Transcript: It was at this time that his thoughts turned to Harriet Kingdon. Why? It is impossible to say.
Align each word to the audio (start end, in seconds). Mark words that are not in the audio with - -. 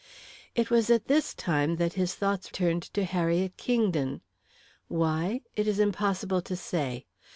It 0.55 0.71
was 0.71 0.89
at 0.89 1.05
this 1.05 1.35
time 1.35 1.75
that 1.75 1.93
his 1.93 2.15
thoughts 2.15 2.49
turned 2.51 2.81
to 2.95 3.03
Harriet 3.05 3.55
Kingdon. 3.55 4.21
Why? 4.87 5.41
It 5.55 5.67
is 5.67 5.77
impossible 5.79 6.41
to 6.41 6.55
say. 6.55 7.05